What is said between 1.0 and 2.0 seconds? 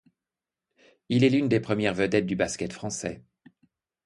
Il est l'une des premières